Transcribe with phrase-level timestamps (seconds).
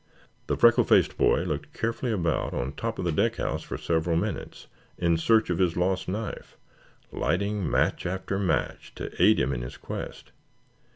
[0.47, 4.15] The freckle faced boy looked carefully about on top of the deck house for several
[4.17, 4.65] minutes,
[4.97, 6.57] in search of his lost knife,
[7.11, 10.31] lighting match after match to aid him in his quest.